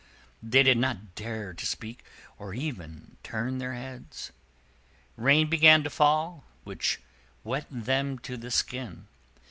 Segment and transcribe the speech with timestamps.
[0.41, 2.03] They did not dare to speak,
[2.39, 4.31] or even turn their heads.
[5.15, 6.99] Rain began to fall, which
[7.43, 9.05] wet them to the skin.